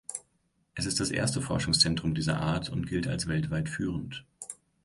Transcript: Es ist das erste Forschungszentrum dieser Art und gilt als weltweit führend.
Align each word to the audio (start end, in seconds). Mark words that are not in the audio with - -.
Es 0.73 0.87
ist 0.87 0.99
das 0.99 1.11
erste 1.11 1.43
Forschungszentrum 1.43 2.15
dieser 2.15 2.39
Art 2.39 2.69
und 2.71 2.87
gilt 2.89 3.07
als 3.07 3.27
weltweit 3.27 3.69
führend. 3.69 4.25